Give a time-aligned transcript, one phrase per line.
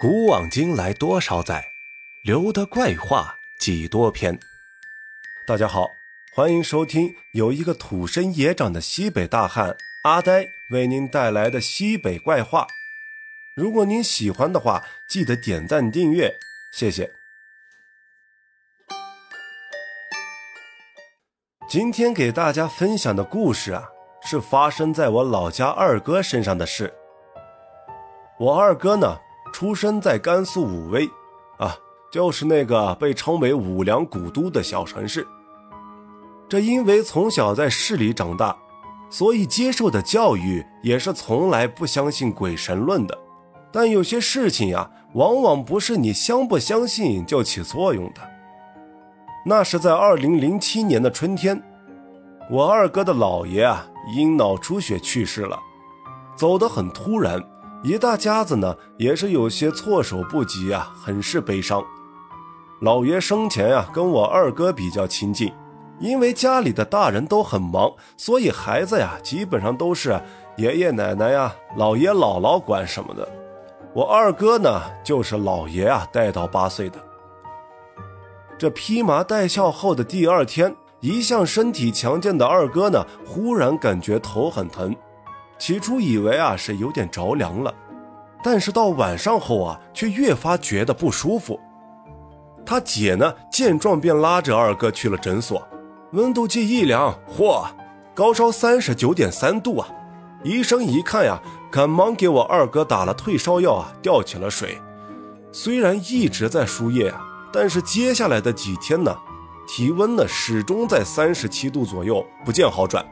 [0.00, 1.64] 古往今来多少载，
[2.24, 4.36] 留得怪话几多篇。
[5.46, 5.88] 大家好，
[6.34, 12.66] 欢迎收听由一个土生野长的西北大汉阿呆为您带来的西北怪话。
[13.54, 16.34] 如果您喜欢的话，记得点赞订阅，
[16.72, 17.08] 谢谢。
[21.68, 23.88] 今天给大家分享的故事啊，
[24.24, 26.92] 是发生在我老家二哥身上的事。
[28.40, 29.20] 我二哥呢？
[29.54, 31.08] 出生在甘肃武威，
[31.58, 31.76] 啊，
[32.10, 35.24] 就是那个被称为五粮古都的小城市。
[36.48, 38.56] 这因为从小在市里长大，
[39.08, 43.16] 所以接受的教育也是从来不相信鬼神论的。
[43.70, 48.28] 但有些事情呀，往往不是你相不相信就起作用的。
[49.46, 51.62] 那是在二零零七年的春天，
[52.50, 53.86] 我二哥的姥爷啊
[54.16, 55.56] 因脑出血去世了，
[56.34, 57.40] 走得很突然。
[57.84, 61.84] 一大家子呢，也是有些措手不及啊，很是悲伤。
[62.80, 65.52] 老爷生前啊，跟我二哥比较亲近，
[66.00, 70.18] 因为家里的大人都很忙，所以孩子呀，基本上都是
[70.56, 73.28] 爷爷奶奶呀、姥爷姥姥管什么的。
[73.92, 76.98] 我二哥呢，就是老爷啊带到八岁的。
[78.56, 84.96] 这披麻戴孝后的第二天，一向身体强健的二哥呢，忽然感觉头很疼。
[85.58, 87.72] 起初以为啊是有点着凉了，
[88.42, 91.58] 但是到晚上后啊，却越发觉得不舒服。
[92.66, 95.66] 他姐呢见状便拉着二哥去了诊所，
[96.12, 97.66] 温度计一量，嚯，
[98.14, 99.88] 高烧三十九点三度啊！
[100.42, 104.78] 医生一看呀，赶忙给我二哥打了退烧药啊，吊起了水。
[105.52, 107.12] 虽然一直在输液，
[107.52, 109.16] 但是接下来的几天呢，
[109.66, 113.04] 体温呢始终在三十七度左右，不见好转。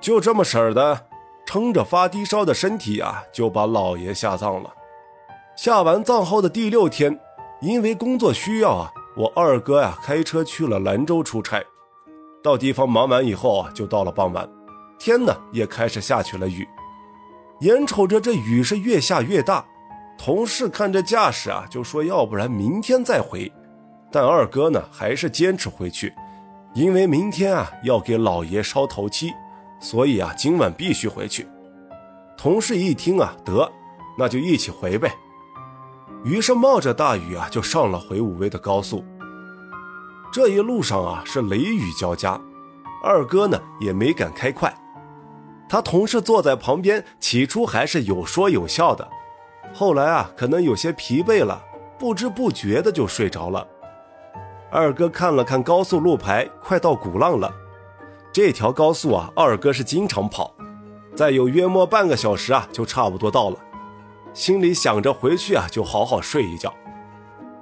[0.00, 1.06] 就这么式儿的。
[1.52, 4.72] 撑着发低烧的身体啊，就把老爷下葬了。
[5.56, 7.18] 下完葬后的第六天，
[7.60, 11.60] 因为工作需要啊，我二哥呀开车去了兰州出差。
[12.40, 14.48] 到地方忙完以后啊，就到了傍晚，
[14.96, 16.64] 天呢也开始下起了雨。
[17.62, 19.66] 眼瞅着这雨是越下越大，
[20.16, 23.50] 同事看这架势啊，就说要不然明天再回。
[24.12, 26.14] 但二哥呢还是坚持回去，
[26.74, 29.32] 因为明天啊要给老爷烧头七。
[29.80, 31.48] 所以啊，今晚必须回去。
[32.36, 33.70] 同事一听啊，得，
[34.16, 35.10] 那就一起回呗。
[36.22, 39.04] 于是冒着大雨啊，就上了回武威的高速。
[40.30, 42.40] 这一路上啊，是雷雨交加，
[43.02, 44.72] 二哥呢也没敢开快。
[45.68, 49.08] 他同事坐在旁边，起初还是有说有笑的，
[49.72, 51.62] 后来啊，可能有些疲惫了，
[51.98, 53.66] 不知不觉的就睡着了。
[54.70, 57.52] 二哥看了看高速路牌，快到鼓浪了。
[58.32, 60.54] 这条高速啊，二哥是经常跑，
[61.16, 63.56] 再有约莫半个小时啊，就差不多到了。
[64.32, 66.72] 心里想着回去啊，就好好睡一觉。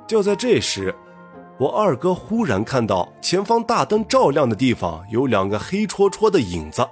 [0.06, 0.94] 就在这时，
[1.58, 6.86] 我二哥忽然看到前方大灯照亮的地方有两个黑戳戳的影子，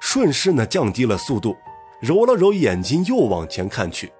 [0.00, 1.56] 顺势呢降低了速度，
[2.00, 4.12] 揉了揉眼睛又往前看去，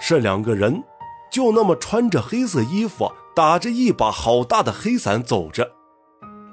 [0.00, 0.82] 是两个人，
[1.30, 5.70] 就那么穿着黑色衣服，打着一把好大的黑伞走着。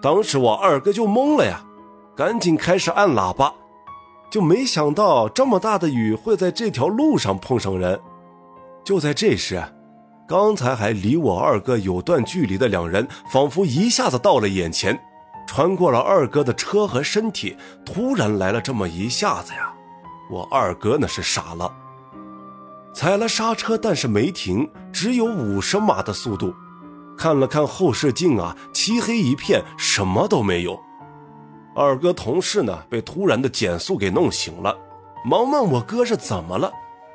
[0.02, 1.66] 当时我二哥就懵了呀。
[2.20, 3.54] 赶紧开始按喇叭，
[4.30, 7.98] 就没想到这么大的雨会在这条路上碰上人。
[8.84, 9.64] 就在这时，
[10.28, 15.00] 刚才还离我二哥有段距离的两人，仿佛一下子到了眼前，
[15.48, 17.56] 穿过了二哥的车和身体。
[17.86, 19.74] 突然来了这么一下子呀，
[20.30, 21.74] 我二哥那是傻了，
[22.94, 26.54] 踩了刹车，但是没停，只有五十码的速度。
[27.18, 30.78] 看了看后视镜啊，漆黑一片，什么都没有。
[31.82, 34.78] 二哥同事呢，被突然的减速给弄醒了，
[35.24, 36.70] 忙问我哥是怎么了，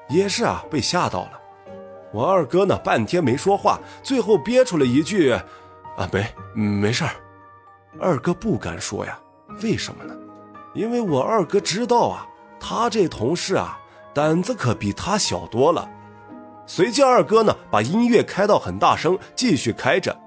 [0.08, 1.32] 也是啊，被吓到了。
[2.14, 5.32] 我二哥呢，半天没说话，最后憋出了一句
[5.98, 7.10] ：“啊，没，没事儿。”
[8.00, 9.20] 二哥不敢说呀，
[9.62, 10.16] 为什么呢？
[10.72, 12.26] 因为我二哥知道啊，
[12.58, 13.78] 他这同事啊，
[14.14, 15.86] 胆子可比他小多了。
[16.64, 20.18] 随即，二哥呢，把音乐开到很大声，继续开着。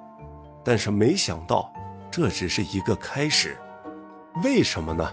[0.64, 1.74] 但是没想到，
[2.12, 3.58] 这只是一个开始。
[4.44, 5.10] 为什么呢？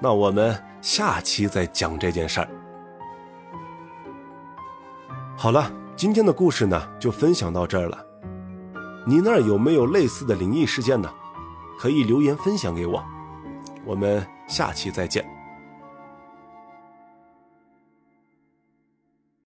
[0.00, 2.48] 那我们下期再讲这件事儿。
[5.36, 8.06] 好了，今天的故事呢就分享到这儿了。
[9.06, 11.12] 你那儿有没有类似的灵异事件呢？
[11.78, 13.02] 可以留言分享给我。
[13.84, 15.28] 我们下期再见。